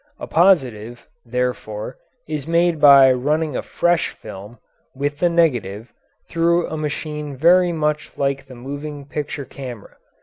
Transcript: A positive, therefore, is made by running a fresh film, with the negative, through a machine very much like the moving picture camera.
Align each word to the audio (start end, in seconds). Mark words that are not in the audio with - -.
A 0.19 0.25
positive, 0.25 1.05
therefore, 1.25 1.99
is 2.27 2.47
made 2.47 2.81
by 2.81 3.11
running 3.11 3.55
a 3.55 3.61
fresh 3.61 4.09
film, 4.19 4.57
with 4.95 5.19
the 5.19 5.29
negative, 5.29 5.93
through 6.27 6.67
a 6.67 6.75
machine 6.75 7.37
very 7.37 7.71
much 7.71 8.11
like 8.17 8.47
the 8.47 8.55
moving 8.55 9.05
picture 9.05 9.45
camera. 9.45 9.97